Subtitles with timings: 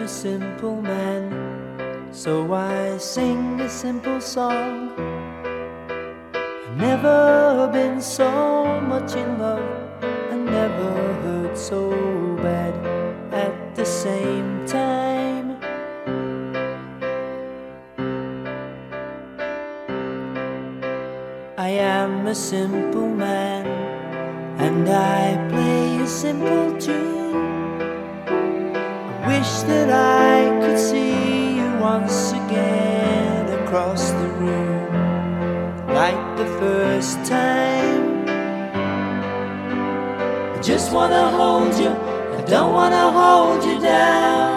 [0.00, 1.30] a simple man,
[2.12, 4.92] so I sing a simple song.
[6.34, 9.68] I've never been so much in love,
[10.02, 10.90] I never
[11.22, 11.90] hurt so
[12.42, 12.74] bad
[13.32, 15.58] at the same time.
[21.58, 23.66] I am a simple man,
[24.58, 26.67] and I play a simple
[29.68, 34.88] that I could see you once again across the room,
[35.88, 38.24] like the first time.
[40.54, 41.92] I just wanna hold you,
[42.38, 44.56] I don't wanna hold you down.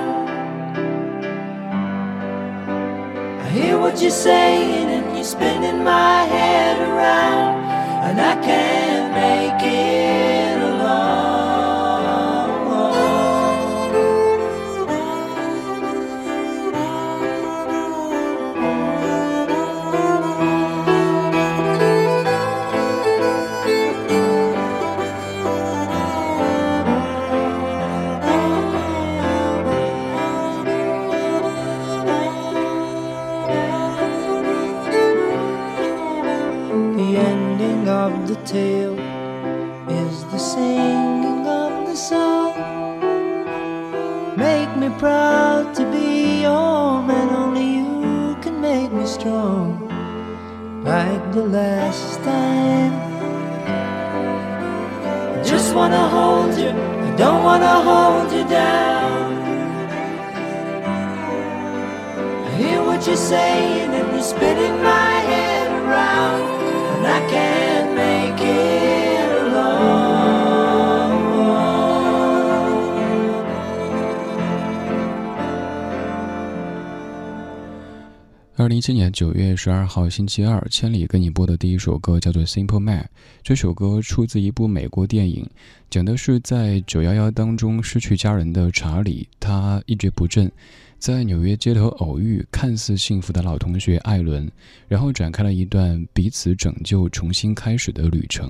[3.44, 7.52] I hear what you're saying and you're spinning my head around,
[8.08, 8.81] and I can't
[78.72, 83.04] 零一七年九月十二号星期二，千里跟你播的第一首歌叫做《Simple Man》。
[83.44, 85.46] 这首歌出自一部美国电影，
[85.90, 90.50] 讲的是在九幺幺当中失去家人的查理，他一蹶不振，
[90.98, 94.50] 在纽约街头偶遇看似幸福的老同学艾伦，
[94.88, 98.50] 然后展开了一段彼此拯救、重新开始的旅程。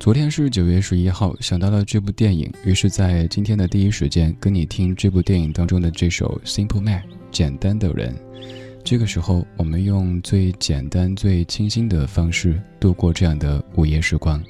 [0.00, 7.02] 昨天是九月十一号，想到了这部电影，于是，在今天的第一时间跟你听这部电影当中的这首《Simple Man》。
[7.30, 8.16] 简单的人，
[8.82, 14.42] 这个时候，我们用最简单、最清新的方式度过这样的午夜时光。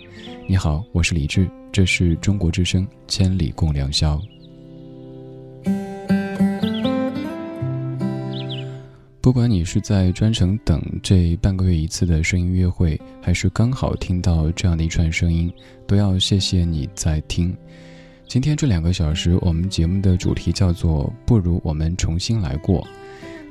[0.47, 4.17] 你好，我是李志，这是中国之声《千里共良宵》。
[9.23, 15.53] 不管你是在专程等这半个月一次的声音约会，还是刚好听到这样的一串声音，
[15.87, 17.55] 都要谢谢你在听。
[18.27, 22.87] 今天这两个小时，我们节目的主题叫做“不如我们重新来过”。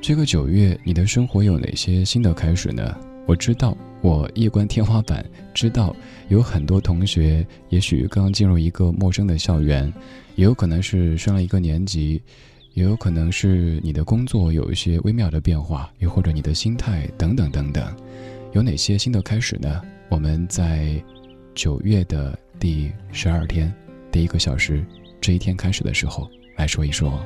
[0.02, 2.96] 这个九月，你的生活有哪些新的开始呢？
[3.24, 5.94] 我知道，我夜观天花板，知道
[6.30, 9.92] 有很多同学也许刚进入一个陌生的校园，
[10.34, 12.20] 也有可能是升了一个年级，
[12.80, 17.94] 也有可能是你的工作有一些微妙的变化，又或者你的心态等等等等，
[18.54, 19.82] 有哪些新的开始呢？
[20.08, 20.90] 我们在
[21.54, 23.70] 九月的第十二天。
[24.10, 24.82] 第一个小时，
[25.20, 26.26] 这一天开始的时候
[26.56, 27.22] 来说一说。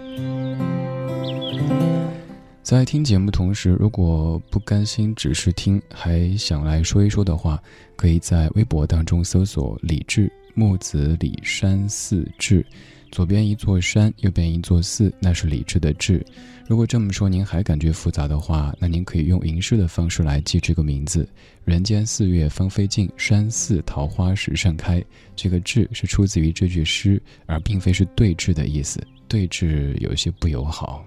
[2.65, 7.63] 在听节目同时，如果不甘心只是听，还想来说一说的话，
[7.95, 12.67] 可以在微博当中搜索“李志木子李山寺志”，
[13.15, 16.21] 左边一座山，右边一座寺，那是理智的智。
[16.67, 21.25] 如果这么说您还感觉复杂的话，那您可以用吟诗的方式来记这个名字：
[21.65, 25.01] 人间四月芳菲尽，山寺桃花始盛开。
[25.37, 29.01] 这个“智”是出自于这句诗，而并非是对峙的意思。
[29.29, 31.07] 对峙有些不友好。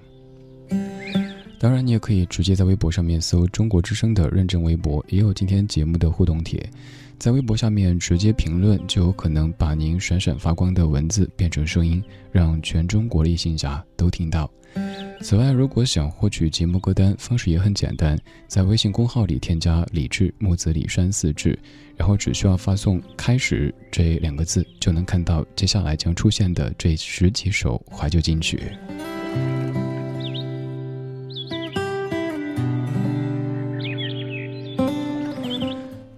[1.60, 6.70] 当然，你也可以直接在微博上面搜“中国之声”的认证微博，也有今天节目的互动帖，
[7.18, 14.50] 在微博下面直接评论，就有可能把您闪闪发光的文字变成声音，让全中国的异性侠都听到。
[15.22, 18.16] 此外，如果想获取节目歌单，方式也很简单，
[18.48, 21.58] 在微信公号里添加“李志木子李山四志”，
[21.98, 28.62] 然后只需要发送“开始”这两个字，就能看到接下来将出现的这十几首怀旧金曲。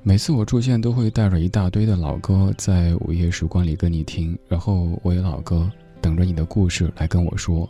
[0.10, 5.72] 每次我出现，都会带着一大堆的老歌，在午夜时光里跟你听，然后我有老歌
[6.02, 7.70] 等着你的故事来跟我说。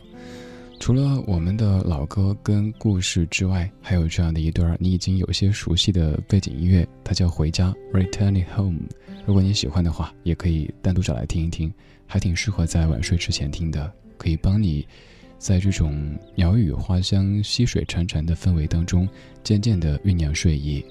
[0.78, 8.88] 除了我们的老歌跟故事之外，还有这样的一段你已经有些熟悉的背景音乐，它叫《回家》（Returning Home）。
[9.26, 11.70] 如果你喜欢的话，也可以单独找来听一听，
[12.06, 13.92] 还挺适合在晚睡之前听的。
[14.16, 14.88] 可以帮你，
[15.36, 19.06] 在这种鸟语花香、溪水潺潺的氛围当中，
[19.44, 20.82] 渐渐地酝酿睡意。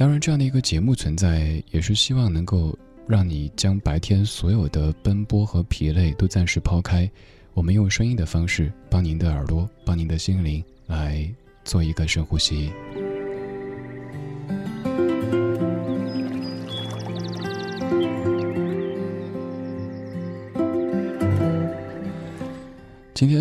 [0.00, 2.74] 当然，这样的一个节目存在，也是希望能够
[3.06, 7.06] 让你将白天所有的奔波和疲累都暂时抛开，
[7.52, 11.30] 我们用声音的方式，帮您的耳朵，帮您的心灵来
[11.64, 12.72] 做一个深呼吸。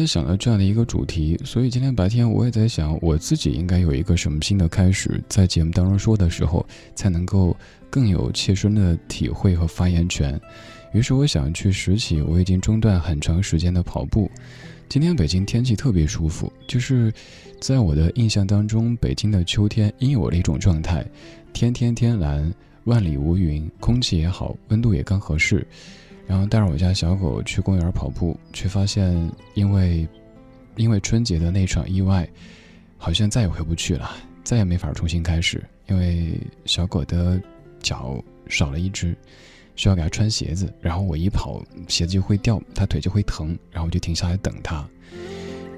[0.10, 6.66] 想了这样的一个主题，所以今天白天我也在想，我自己应该有一个什么新的开始，在节目当中说的时候，
[6.96, 7.56] 才能够
[7.92, 10.42] 更有切身的体会和发言权。
[10.94, 14.28] 于是我想去拾起我已经中断很长时间的跑步。
[14.88, 17.14] 今天北京天气特别舒服，就是
[17.62, 21.06] 在我的印象当中，北京的秋天应有的一种状态：
[21.54, 22.52] 天天天蓝，
[22.86, 25.68] 万里无云，空气也好，温度也刚合适。
[26.30, 29.12] 然后带着我家小狗去公园跑步，却发现
[29.56, 30.08] 因为
[30.76, 32.30] 因为春节的那场意外，
[33.00, 34.12] 好像再也回不去了，
[34.44, 35.64] 再也没法重新开始。
[35.88, 37.42] 因为小狗的
[37.82, 39.18] 脚少了一只，
[39.76, 40.72] 需要给它穿鞋子。
[40.80, 44.88] 然后我一跑，鞋子就会掉，它腿就会疼，然后就停下来等它。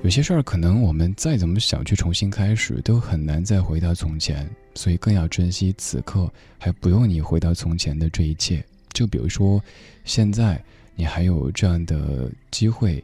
[0.03, 8.61] 有些事儿可能我们再怎么想去重新开始，都很难再回到从前，所以更要珍惜此刻还不用你回到从前的这一切。
[8.93, 9.63] 就比如说，
[10.03, 10.61] 现在
[10.95, 13.03] 你还有这样的机会，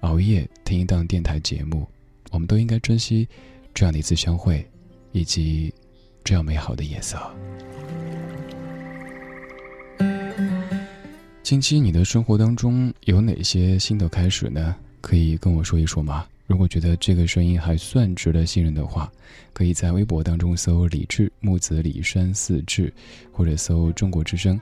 [0.00, 1.86] 熬夜听一档电台节目，
[2.30, 3.26] 我们都应该珍惜
[3.72, 4.64] 这样的一次相会，
[5.12, 5.72] 以及
[6.22, 7.18] 这样美好的夜色。
[11.42, 14.74] 近期你的生活当中有哪些新的开始呢？
[15.00, 16.26] 可以跟我说一说吗？
[16.46, 19.10] 如果觉得这个声音还算值得信任的话，
[19.52, 22.92] 可以在微博当中搜“李志木子李山四志”，
[23.32, 24.58] 或者搜“中国之声”。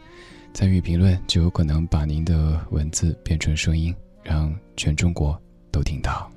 [0.54, 5.40] 参与评论，就有可能把您的文字变成声音，让全中国
[5.70, 6.30] 都听到。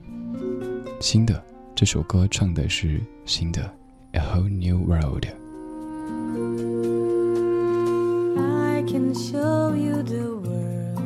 [1.01, 1.43] 新的
[1.75, 3.69] 这首歌唱的是新的
[4.13, 5.25] ，A whole new world。
[8.37, 11.01] I can show you the world,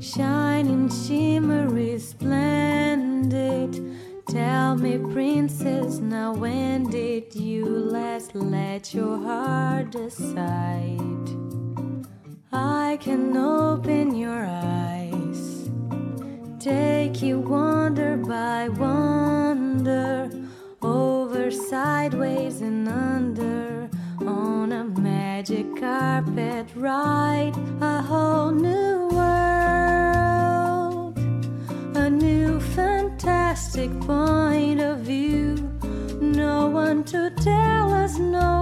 [0.00, 3.82] shining, shimmery, splendid.
[4.26, 11.45] Tell me, princess, now when did you last let your heart decide?
[12.58, 15.68] I can open your eyes,
[16.58, 20.30] take you wonder by wonder,
[20.80, 23.90] over, sideways, and under,
[24.26, 31.18] on a magic carpet ride, a whole new world,
[31.94, 35.56] a new fantastic point of view.
[36.22, 38.55] No one to tell us no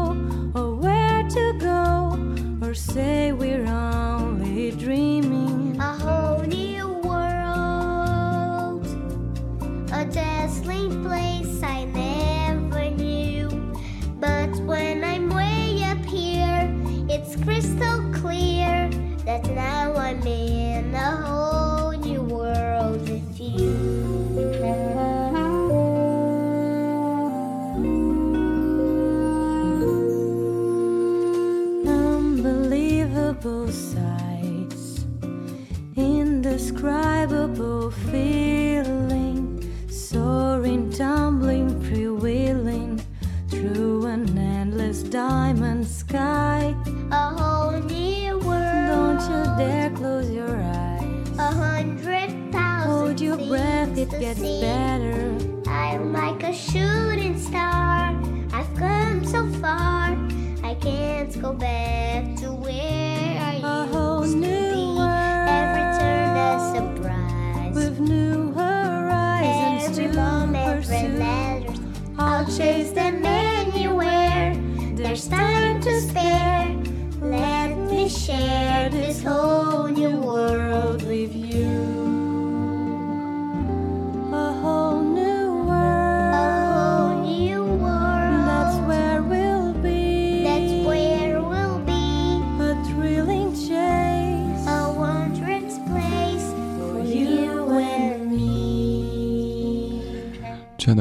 [61.34, 64.96] can't go back to where I A whole used to new be.
[64.96, 65.48] world.
[65.48, 67.74] Every turn a surprise.
[67.74, 70.20] With new horizons Every to
[70.56, 71.19] every pursue.
[71.19, 71.74] letter.
[72.19, 74.55] I'll chase them anywhere.
[74.94, 76.76] There's time to spare.
[77.20, 81.44] Let me share this whole new world with you.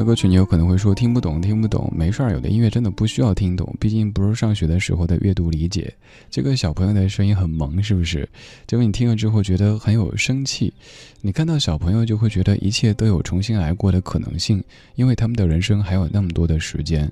[0.04, 5.94] 歌曲你有可能会说听不懂，听不懂，没事儿，有的音乐真的不需要听懂，毕竟不是上学的时候的阅读理解。
[6.30, 8.28] 这个小朋友的声音很萌，是不是？
[8.68, 10.74] 结果你听了之后觉得很有生气。
[11.22, 14.64] 你看到小朋友就会觉得一切都有重新来过的可能性，
[14.96, 17.10] 因为他们的人生还有那么多的时间。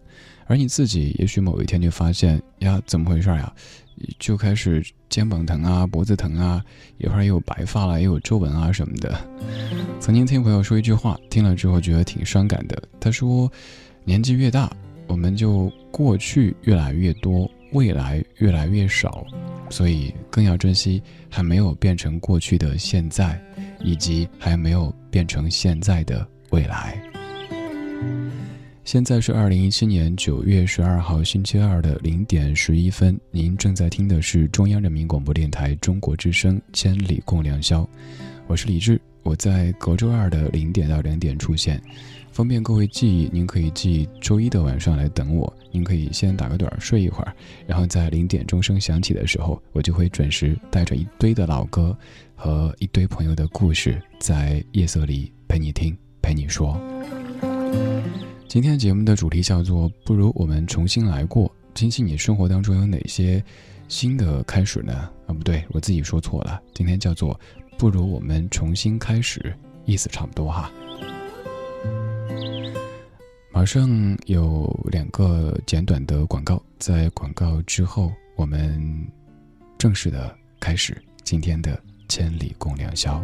[0.48, 3.54] 而你自己也许某一天就发现呀，怎么回事呀？
[4.20, 6.64] 就开始肩膀疼啊，脖子疼啊，
[6.98, 9.20] 一会儿又有白发了，又有皱纹啊什么的。
[10.00, 12.82] 曾经听朋友说一句话，听了之后觉得挺伤感的。
[13.00, 13.52] 他说
[14.04, 14.72] ：“年纪越大，
[15.08, 19.26] 我们就过去越来越多，未来越来越少，
[19.70, 23.40] 所以更要珍惜还没有变成过去的现在，
[23.80, 27.02] 以及还没有变成现在的未来。”
[28.92, 37.84] 现在是二零一七年九月十二号星期二的零点十一分，您正在听的是中央人民广播电台中国之声《千里共良宵》，
[38.48, 41.82] 我是李志，我在隔周二的零点到两点出现，
[42.34, 47.34] 方便各位记忆，您可以记周一的晚上来等我，您可以先打个盹儿睡一会儿，
[47.66, 51.98] 然后在零点钟声响起的时候，我就会准时带着一堆的老歌
[52.36, 56.78] 和一堆朋友的故事，在夜色里陪你听，陪你说。
[58.48, 61.50] 今天节目的主题叫做“不如我们重新来过”。
[61.74, 63.42] 今天你生活当中有哪些
[63.88, 65.10] 新的开始呢？
[65.26, 66.62] 啊，不对，我自己说错了。
[66.74, 67.40] 今天叫做
[67.80, 70.70] “不如我们重新开始”，意思差不多哈。
[73.54, 79.08] 马上有两个简短的广告，在广告之后，我们
[79.78, 83.24] 正式的开始今天的千里共良宵。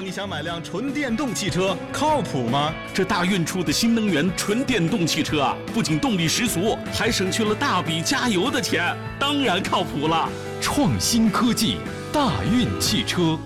[0.00, 2.72] 你想买辆纯电动汽车，靠谱吗？
[2.94, 10.28] 这大运出的新能源纯电动汽车啊，不仅动力十足，还省去了大笔加油的钱，当然靠谱了。
[10.60, 11.78] 创新科技，
[12.12, 13.38] 大运汽车。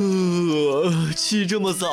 [0.00, 1.88] 呃，起这么早？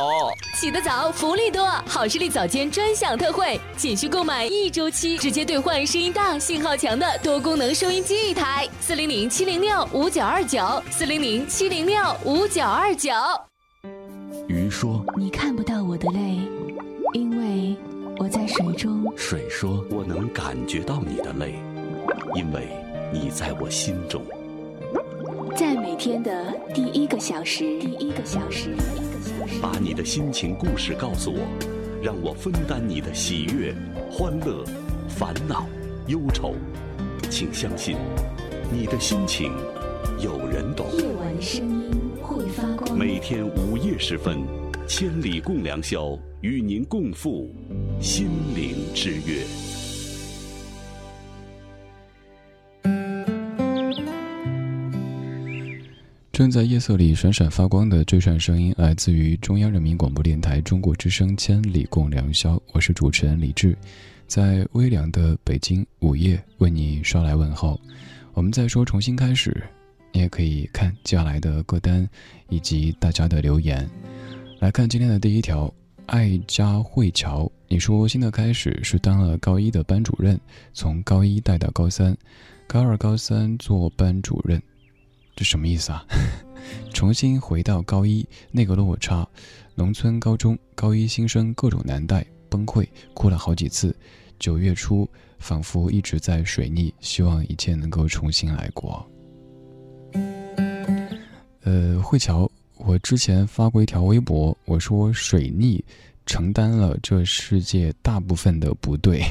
[0.60, 1.66] 起得早，福利多！
[1.88, 8.70] 好视力早间专享特惠，仅需购买一周期，直接兑换声音大、信号强的多功能收音机一台。
[8.80, 10.60] 四零零七零六五九二九，
[10.92, 13.12] 四零零七零六五九二九。
[14.48, 16.38] 鱼说：“你看不到我的泪，
[17.14, 17.76] 因为
[18.20, 21.56] 我在水中。”水说：“我能感觉到你的泪，
[22.36, 22.68] 因为
[23.12, 24.24] 你在我心中。”
[25.56, 31.40] 在每天的第一个小时，第一个小时，第一个小时，把你的心情故事告诉我，
[32.04, 33.74] 让我分担你的喜悦、
[34.12, 34.66] 欢乐、
[35.08, 35.66] 烦恼、
[36.08, 36.56] 忧愁。
[37.30, 37.96] 请相信，
[38.70, 39.54] 你的心情
[40.20, 40.88] 有人懂。
[40.92, 41.90] 夜晚声音
[42.22, 42.98] 会发光。
[42.98, 44.44] 每天午夜时分，
[44.90, 47.50] 千里共良宵，与您共赴
[48.02, 49.42] 心灵之约。
[56.36, 63.74] 正在夜色里闪闪发光的这串声音，来自于中央人民广播电台中国之声《千里共良宵》，我是主持人李志，
[64.28, 67.80] 在微凉的北京午夜为你捎来问候。
[68.34, 69.64] 我们在说重新开始，
[70.12, 72.06] 你也可以看接下来的歌单
[72.50, 73.90] 以及大家的留言。
[74.60, 75.74] 来看今天的第一条，
[76.08, 80.38] 爱家慧乔，你说新的开始是当了高一的班主任，
[80.74, 82.14] 从高一带到高三，
[82.68, 84.62] 高二、高三做班主任。
[85.36, 86.06] 这什么意思啊？
[86.94, 89.28] 重新回到高一那个落差，
[89.76, 93.96] 农村高中高一新生各种难带，崩溃哭了好几次。
[94.40, 95.08] 九月初，
[95.40, 99.06] 仿佛一直在水逆，希望一切能够重新来过。
[101.64, 105.84] 呃，慧乔，我之前发过一条微博，我说水逆
[106.26, 109.24] 承担了这世界大部分的不对。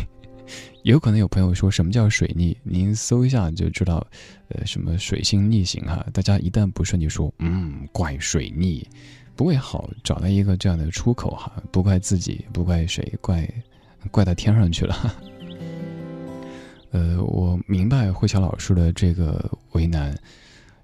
[0.85, 2.55] 有可能有朋友说什么叫水逆？
[2.63, 4.07] 您搜一下就知道，
[4.49, 6.07] 呃，什么水星逆行哈。
[6.13, 8.87] 大家一旦不顺就说，嗯，怪水逆，
[9.35, 13.49] 不会好，找到一个这样的出口哈，不怪自己，不怪谁，怪
[14.11, 14.95] 怪到天上去了。
[16.93, 20.15] 呃，我明白慧乔老师的这个为难。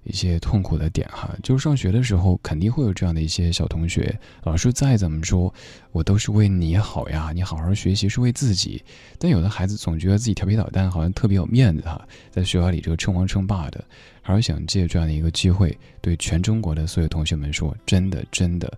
[0.03, 5.53] 一些痛苦的点哈，就是上学的时候肯定会有这样的一些小同学，老师再怎么说，
[5.91, 8.83] 我都是为你好呀，你好好学习是为自己。
[9.19, 13.83] 但有的孩子总觉得自己调皮捣蛋，好像特别有面子哈，在学校里这个称王称霸的，
[14.21, 18.75] 还是想借这样的一个机会，对全中国的所有同学们说，真的真的，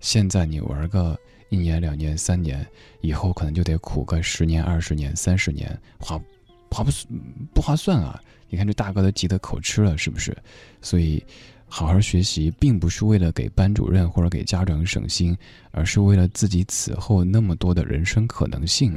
[0.00, 1.18] 现在你玩个
[1.48, 2.66] 一年两年三年，
[3.00, 5.66] 以后可能就得苦个十年二十年三十年，
[5.98, 6.20] 划
[6.70, 6.90] 划不
[7.54, 8.22] 不划算啊。
[8.48, 10.36] 你看这大哥都急得口吃了，是不是？
[10.80, 11.22] 所以，
[11.68, 15.36] 好好学习，并不是为了给班主任或者给家长省心，
[15.72, 18.96] 而是为了自己此后那么多的人生可能性。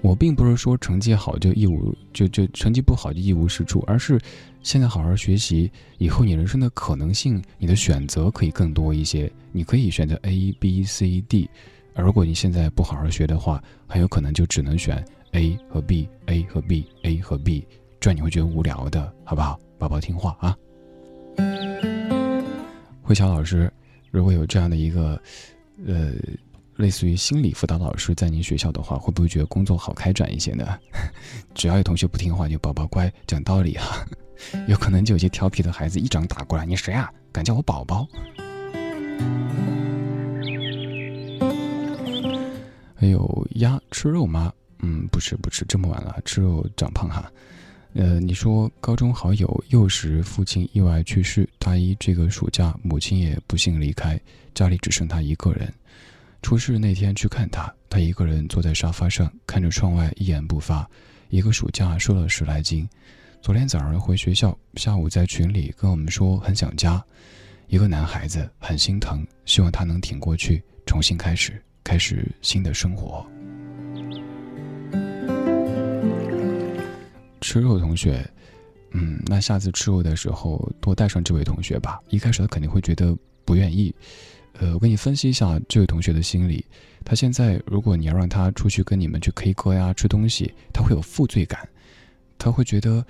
[0.00, 4.18] 我并不是说成绩好就一无就就成绩不好就一无是处，而是
[4.62, 9.30] 现在好好学习，以后你人生的可能性，你的选择可以更多一些。
[9.52, 11.48] 你可以选择 A、B、C、D，
[11.94, 17.66] 而如果你现在不好好学的话，很有可能就只能选 A 和 B，A 和 B，A 和 B。
[18.06, 19.58] 这样你会觉得无聊的，好不好？
[19.80, 20.56] 宝宝听话啊！
[23.02, 23.68] 慧乔老师，
[24.12, 25.20] 如果有这样的一个，
[25.88, 26.12] 呃，
[26.76, 30.78] 类似于心理辅导老师在您学校的话，会不会觉得工作好开展一些呢？
[31.52, 34.06] 只要有同学不听话，就宝宝乖，讲道理哈。
[34.68, 37.12] 有可能就有些调皮的孩子一掌打过来，你谁啊？
[37.32, 38.06] 敢叫我宝宝？
[42.94, 44.52] 还有鸭吃肉吗？
[44.78, 47.28] 嗯，不吃不吃，这么晚了吃肉长胖哈。
[47.98, 54.20] 呃，你说高中好友幼时父亲意外去世，大一这个暑假母亲也不幸离开，
[54.54, 55.72] 家里只剩他一个人。
[56.42, 60.86] 出事那天去看他，他一个人坐在沙发上，看着窗外一言不发。
[61.30, 62.86] 一个暑假瘦了十来斤。
[63.40, 67.02] 昨天早上回学校，下午在群里跟我们说很想家。
[67.68, 73.26] 一个男孩子很心疼，希望他能挺过去，重新开始，开始新的生活。
[77.46, 78.28] 吃肉同学，
[78.90, 82.00] 嗯，那下次吃肉的时候多带上这位同学吧。
[82.08, 83.94] 一开始他肯定会觉得不愿意。
[84.54, 86.64] 呃，我给你分析一下这位同学的心理。
[87.04, 91.68] 他现在，如果你要让他出去跟你们去 K 歌呀、吃东西，他会有负罪感，
[92.36, 93.04] 他会觉得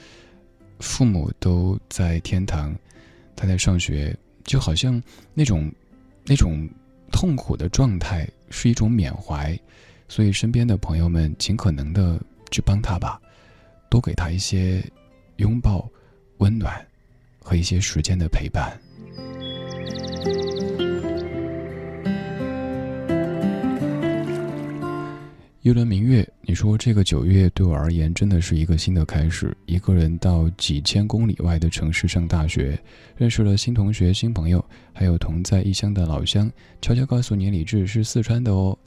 [0.80, 2.76] 父母都在天堂，
[3.34, 4.14] 他在上学。
[4.44, 5.02] 就好像
[5.34, 5.72] 那种
[6.24, 6.68] 那种
[7.10, 9.58] 痛苦的状态是一种缅怀，
[10.08, 13.20] 所以身边的朋友们尽可能的去帮他吧，
[13.88, 14.82] 多给他一些
[15.36, 15.88] 拥抱、
[16.38, 16.84] 温暖
[17.38, 18.78] 和一些时间的陪伴。
[25.62, 29.52] 一轮明月，你说这个九月对我而言真的是一个新的开始。
[29.66, 32.78] 一个人到几千公里外的城市上大学，
[33.16, 36.48] 认识了新同学、新朋友，还有同在异乡的老乡。
[36.80, 38.78] 悄悄告诉你，李志是四川的哦。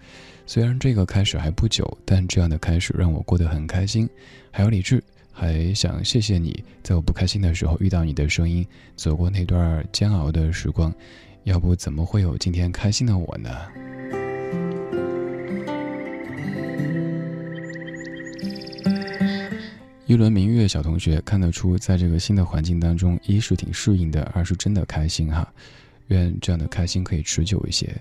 [0.51, 4.10] 虽然这个开始还不久，但这样的开始让我过得很开心。
[4.50, 5.00] 还有李志，
[5.32, 8.65] 还想谢谢你，在我不开心的时候遇到你的声音，
[8.96, 10.91] 走过那段煎熬的时光，
[11.44, 13.51] 要不怎么会有今天开心的我呢？
[20.07, 25.48] 一轮明月，小同学看得出，在这个新的环境当中，一是挺适应的，二是真的开心哈。
[26.07, 27.96] 愿这样的开心可以持久一些。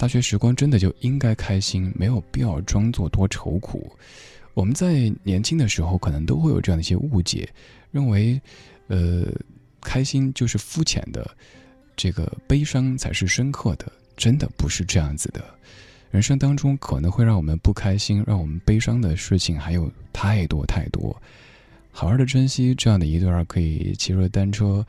[0.00, 3.94] 大学时光真的就应该开心，没有必要装作多愁苦。
[4.54, 7.46] 我们在年轻的时候，可能都会有这样的一些误解，
[7.90, 8.40] 认为，
[8.86, 9.26] 呃，
[9.82, 11.30] 开心就是肤浅的，
[11.96, 13.92] 这个悲伤才是深刻的。
[14.16, 15.44] 真的不是这样子的。
[16.10, 21.14] 人生当中可能会让我们不开心、让我们悲伤的事情还有太多太多，
[21.90, 24.82] 好好的珍惜这样的一段可以骑着单车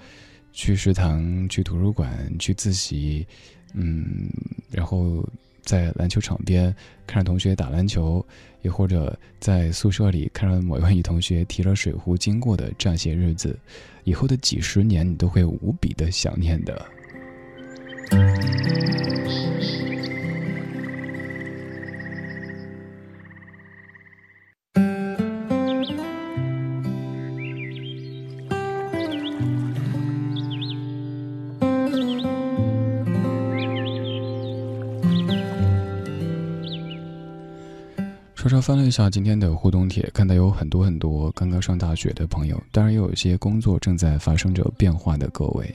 [0.53, 3.27] 去食堂、去图书馆、去自习，
[3.73, 4.29] 嗯，
[4.71, 5.27] 然后
[5.61, 6.73] 在篮球场边
[7.05, 8.25] 看着同学打篮球，
[8.61, 13.57] 也或者在宿舍里看着某一位女同学提着水壶经过的这样些日子，
[14.03, 16.85] 以后的几十年你都会无比的想念的。
[38.61, 45.73] 翻了一下今天的互动帖，看到有很多很多刚刚上大学的朋友，当然也有一些工作正在发生着变化的各位。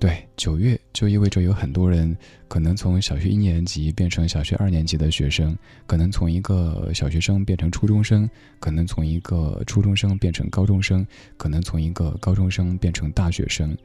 [0.00, 2.16] 对，九月就意味着有很多人
[2.48, 5.54] 可能从小学一年级变成小学二年级的学生，
[5.86, 8.26] 可能从一个小学生变成初中生，
[8.58, 13.76] 可能从一个初中生变成高中生，可能从一个高中生变成大学生，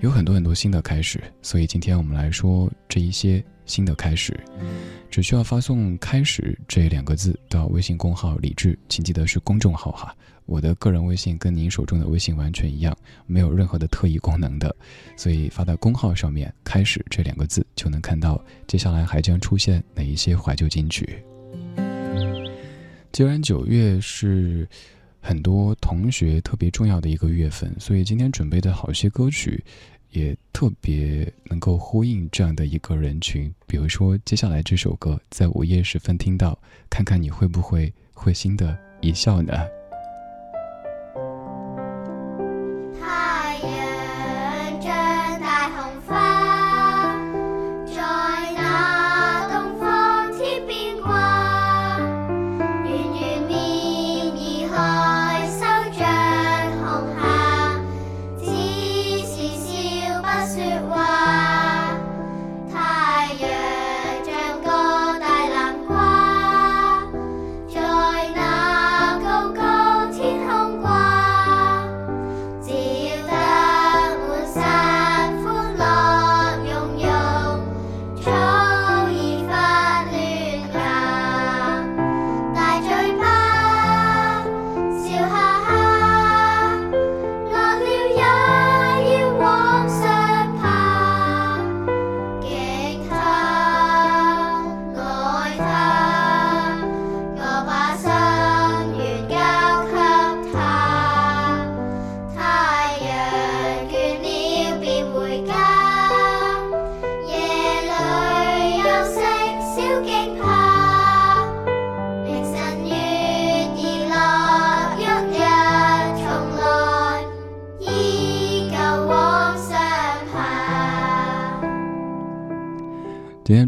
[0.00, 1.22] 有很多很多新的开始。
[1.42, 3.44] 所以今天我们来说这一些。
[3.70, 4.38] 新的开始，
[5.08, 10.14] 只需要发送“开始”这两个字到微信公号“李智”，请记得是公众号哈。
[10.46, 14.74] 我的个人微信跟您手中的微信完全一样，没有任何的特异功能的，
[15.16, 21.22] 所以发到公号上面“开始”这两个字，就能看到接下来还将出现哪一些怀旧金曲。
[23.12, 24.68] 既然九月是
[25.20, 29.62] 很多同学特别重要的一个月份，所以今天准备的好些歌曲。
[30.10, 39.52] 也特别能够呼应这样的一个人群，比如说接下来这首歌，在午夜时分听到，看看你会不会会心的一笑呢？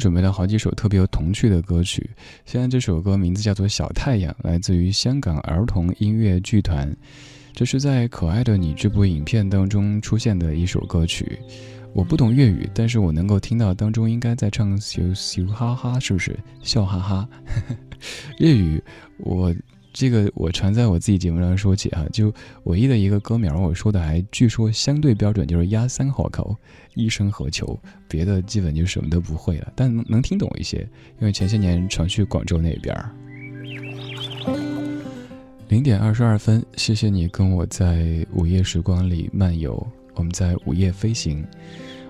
[0.02, 2.10] 准备了好几首特别有童趣的歌曲。
[2.44, 6.92] 现在这首歌名字叫做《小太阳》，来自于香港儿童音乐剧团。
[7.52, 11.38] 这是在《可爱的你》这部影片当中出现的一首歌曲。
[11.94, 16.36] 我不懂粤语，但是我能够听到当中应该在唱“羞羞哈哈”，是不是？
[16.62, 17.28] 笑哈哈。
[18.40, 18.82] 粤语
[19.18, 19.54] 我。
[19.92, 22.32] 这个我常在我自己节目上说起啊，就
[22.64, 26.56] 唯一的一个歌名，我说的还据说相对标准，就是压三好口，
[26.94, 27.78] 一生何求，
[28.08, 30.78] 别的基本就什么都不会了，但能能听懂一些，
[31.20, 32.96] 因为前些年常去广州那边。
[35.68, 41.44] 零点二十二分，谢谢你跟我在午夜时光里漫游，我们在午夜飞行，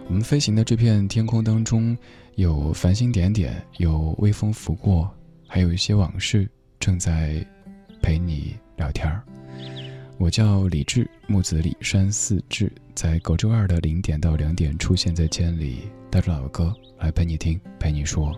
[0.07, 1.97] 我们飞行的这片天空当中
[2.37, 5.11] 有繁星点点，有微风拂过，
[5.49, 7.45] 还有一些往事正在。
[8.03, 9.23] 陪你聊天儿，
[10.19, 18.37] 我叫李志，木子李山寺志，在隔周二的零点到两点出现在千里，带着老歌来陪你听，陪你说。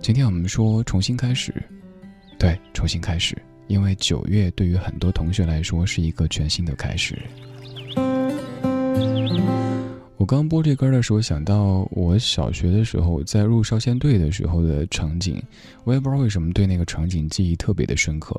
[0.00, 1.52] 今天我们说重新开始，
[2.38, 7.20] 对，重新开始，因为九月对于很多同学来说是一个全新的开始。
[10.24, 15.38] 我刚播这歌的时候，想到我小学的时候在入少先队的时候的场景，
[15.84, 18.34] 我也不知道为什么对那个场景记忆特别的深刻。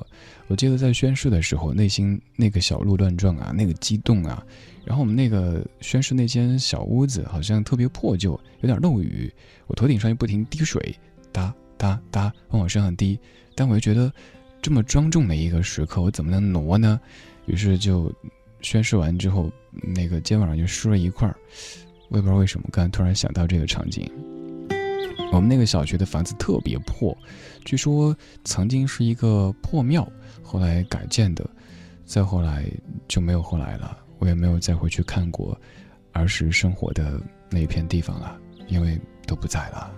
[0.47, 4.43] 我记得在宣誓的时候，内心那个小鹿乱撞啊，那个激动啊。
[4.83, 9.31] 然后我们那个宣誓那间小屋子好像特别破旧，有点漏雨。
[9.67, 10.97] 我头顶上又不停滴水，
[11.31, 13.19] 哒哒哒往我身上滴。
[13.53, 14.11] 但我又觉得
[14.59, 16.99] 这么庄重的一个时刻，我怎么能挪呢？
[17.45, 18.11] 于是就。
[18.65, 21.35] 宣誓完之后，那个肩膀上就湿了一块儿，
[22.09, 24.11] 我也不知道为什么，刚才突然想到这个场景。
[25.31, 27.15] 我们那个小学的房子特别破，
[27.63, 31.47] 据说曾经是一个破庙，后来改建的，
[32.05, 32.65] 再后来
[33.07, 35.55] 就没有后来了，我也没有再回去看过
[36.13, 38.35] 儿时生活的那一片地方了，
[38.67, 39.93] 因为都不在了。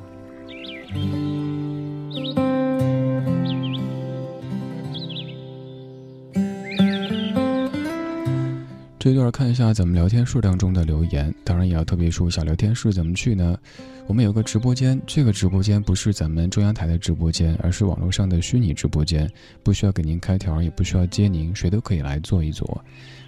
[9.08, 13.58] 这段看一下咱们聊天室当中的留言，当然也要特别说一下聊天室怎么去呢？
[14.06, 19.26] 我们有个直播间，这个直播间不是咱们中央台的直播间，而是网络上的虚拟直播间，
[19.63, 22.84] 不需要给您开条，也不需要接您，谁都可以来坐一坐。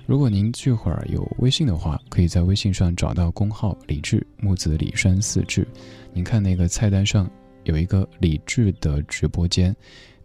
[0.05, 5.65] 如果您这会儿有微信的话，可以在微信上找到公号李志木子李山四志，
[6.11, 7.31] 您看那个菜单上
[7.63, 9.73] 有一个李志的直播间。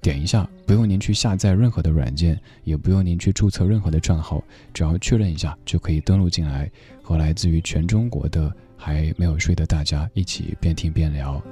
[0.04, 6.70] 点一下，不用您去下载任何的软件，也不用您去注册任何的账号，只要确认一下就可以登录进来，
[7.02, 11.42] 和来自于全中国的还没有睡的大家一起边听边聊。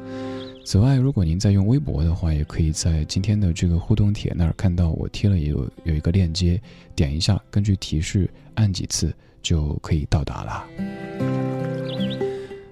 [0.66, 6.60] 此外，如果您在用微博的话，也可以在今天的这个互动帖那儿看到我贴了有有一个链接，
[6.94, 10.66] 点一下，根据提示按几次就可以到达了。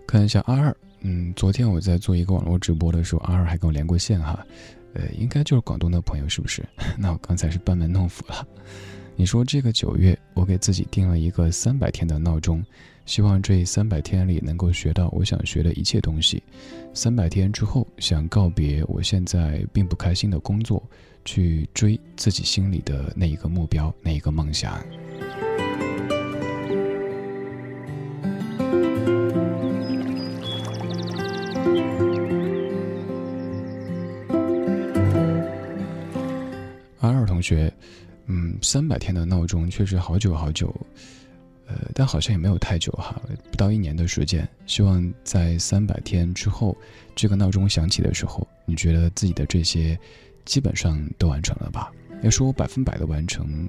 [0.06, 4.46] 看一下阿二，嗯，昨天我在做一个网络直播的时候，阿二还跟我连过线哈。
[4.94, 6.64] 呃，应该就是广东的朋友，是不是？
[6.98, 8.46] 那我刚才是班门弄斧了。
[9.16, 12.64] 你说这个九月，我给自己定了一个三百天的闹钟，
[13.04, 16.42] 希望这三百天里能够学到我想学的一切东西。
[16.94, 20.82] 三百天之后，想告别我现在并不开心的工作，
[21.24, 24.82] 去追自己心里的那一个目标，那一个梦想。
[37.40, 37.72] 同学，
[38.26, 40.68] 嗯，三百天的闹钟确实好久好久，
[41.66, 43.18] 呃，但好像也没有太久哈，
[43.50, 44.46] 不到一年的时间。
[44.66, 46.76] 希望在三百天之后，
[47.16, 49.98] 这个闹钟响起的时候，你觉得自己的这些
[50.44, 51.90] 基本上都完成了吧？
[52.22, 53.66] 要说百分百的完成，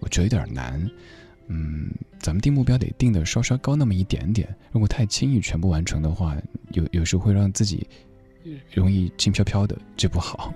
[0.00, 0.90] 我觉得有点难。
[1.48, 4.48] 嗯，咱们定目标得定的稍稍高那么一点点。
[4.70, 6.34] 如果太轻易全部完成的话，
[6.70, 7.86] 有有时会让自己
[8.72, 10.54] 容易轻飘飘的，这不好。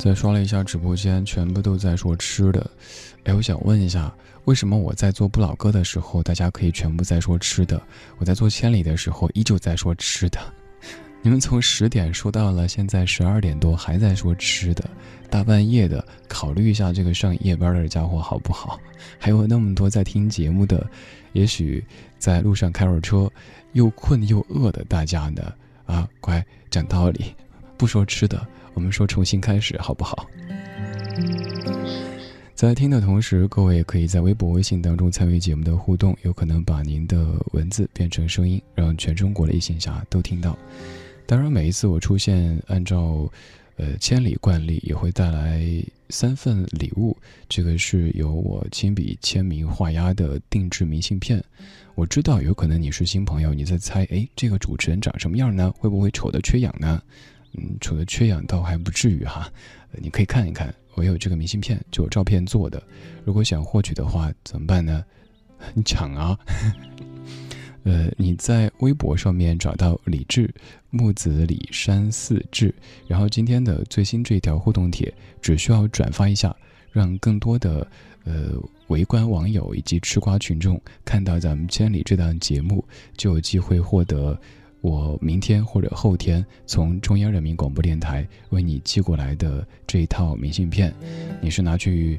[0.00, 2.70] 再刷了一下直播间，全部都在说吃的。
[3.24, 4.10] 哎，我想问一下，
[4.46, 7.78] 为什么我在做不老歌的时候，大家可以全部在说吃的；
[8.16, 10.38] 我在做千里的时候，依旧在说吃的？
[11.20, 14.88] 你们从十点说到了现在十二点多，还在说吃的，
[15.28, 18.80] 大半夜的，考虑一下这个上夜班的家伙好不好？
[19.20, 20.88] 还有那么多在听节目的，
[21.34, 21.84] 也许
[22.18, 23.30] 在路上开会车，
[23.74, 25.52] 又困又饿的大家呢？
[25.84, 27.34] 啊，乖，讲道理，
[27.76, 30.26] 不说吃的，我们说重新开始好不好？
[32.54, 40.58] 在听的同时，各位也可以在微博、微信当中参与节目的互动，有可能把您的文字变成声音，让全中国的异性侠都听到。
[41.24, 43.26] 当然，每一次我出现，按照
[43.76, 45.64] 呃千里惯例，也会带来
[46.10, 47.16] 三份礼物。
[47.48, 51.42] 这个是由我亲笔签名画押的定制明信片。
[51.94, 55.72] 我知道有可能你是新朋友，你在猜，哎，这个主持人长什么样呢？
[55.78, 57.00] 会不会丑的缺氧呢？
[57.52, 59.50] 嗯，除了缺氧倒还不至于哈。
[59.92, 60.74] 你可以看一看。
[60.96, 62.82] 我有这个明信片，就照片做的。
[63.24, 65.04] 如果想获取的话，怎么办呢？
[65.72, 66.38] 你 抢啊！
[67.84, 70.52] 呃，你在微博上面找到李志
[70.90, 72.74] 木子李山四志，
[73.06, 76.54] 然后今天的最新这条互动帖，只需要转发一下，
[76.90, 77.86] 让更多的
[78.24, 78.52] 呃
[78.88, 82.84] 围观网友以及吃瓜群众看到咱们千里这档节目，
[83.16, 84.38] 就有机会获得。
[84.80, 90.94] 我明天或者后天从中央人民广播电台为你寄过来的这一套明信片，
[91.38, 92.18] 你是拿去，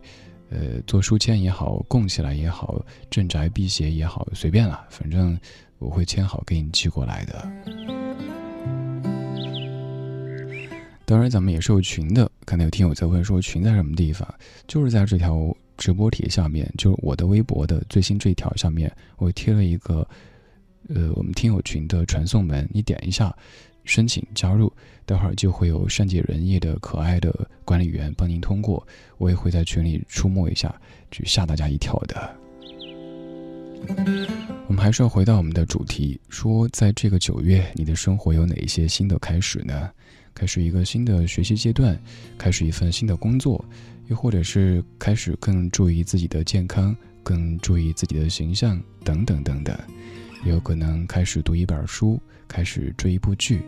[0.52, 5.36] 呃，做书签也好，供起来也好，镇宅辟邪也好，随便了，反正
[5.80, 7.52] 我会签好给你寄过来的。
[11.04, 14.28] 当然，咱们也是有群的，刚才有听友在问说群在什么地方，
[14.68, 20.08] 就是在这条直播帖下面，就是我的微博的最新这一条下面，我贴了一个。
[20.90, 23.36] 呃，我们听友群的传送门，你点一下，
[23.86, 24.72] 申请加入，
[25.06, 28.86] 待会儿就会有善解人意的可爱的管理员帮您通过。
[29.18, 30.74] 我也会在群里出没一下，
[31.12, 32.36] 去吓大家一跳的。
[34.68, 39.90] 我们还是要回到我们的主题，说在这个九月，你的生活有哪一些新的开始呢？
[40.34, 42.00] 开始一个新的学习阶段，
[42.38, 43.64] 开始一份新的工作，
[44.08, 49.78] 又或者是开始更注意自己的健康，更注意自己的形象，等等等等。
[50.44, 53.62] 也有可能开始读一本书，开始追一部剧，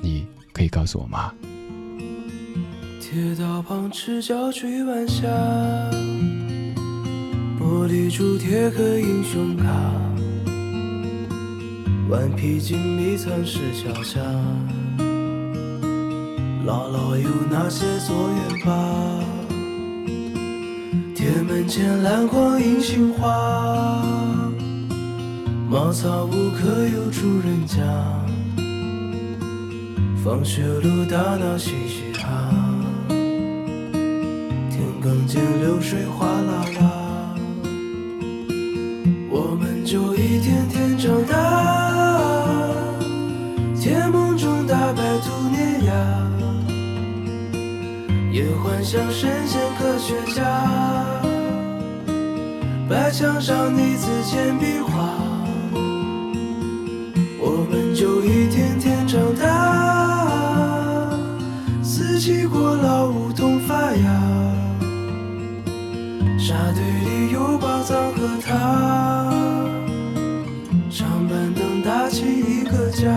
[0.00, 1.32] 你可以告诉我吗？
[3.00, 5.26] 铁道旁赤脚追晚霞，
[7.58, 9.66] 玻璃珠铁壳英雄卡，
[12.08, 14.20] 顽皮筋迷藏石桥下，
[16.64, 18.74] 姥姥有那些作业本？
[21.14, 24.29] 铁门前篮筐银杏花。
[25.70, 27.78] 茅草屋可有住人家？
[30.24, 32.50] 放学路打闹嘻嘻哈，
[33.08, 37.36] 田埂间流水哗啦啦，
[39.30, 42.74] 我们就一天天长大，
[43.80, 45.92] 甜梦中打败兔碾压，
[48.32, 50.42] 也幻想神仙科学家，
[52.88, 55.19] 白墙上泥字简笔画。
[67.90, 69.32] 和他，
[70.90, 73.08] 长板凳搭起一个家。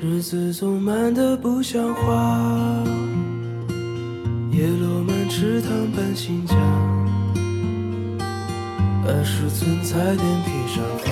[0.00, 2.73] 日子总慢得不像话，
[9.56, 11.06] 存在电梯上发，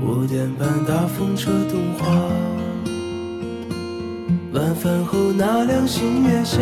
[0.00, 2.06] 五点半大风车动画，
[4.52, 6.60] 晚饭后那凉星月下，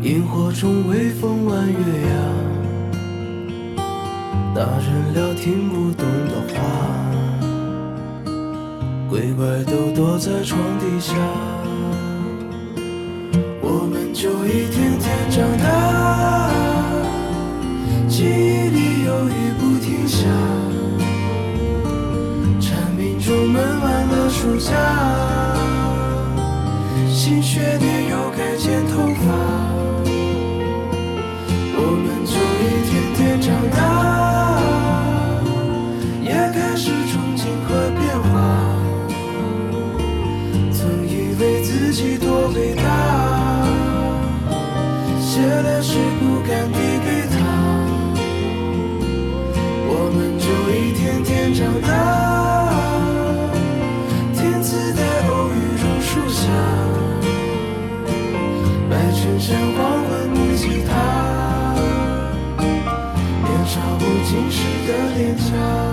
[0.00, 1.76] 萤火虫微风弯月
[3.76, 3.84] 牙，
[4.54, 6.56] 大人聊听不懂的话。
[9.10, 11.12] 鬼怪都躲在床底下，
[13.60, 14.85] 我们就一天
[24.46, 25.05] 暑假，
[64.86, 65.85] 的脸颊。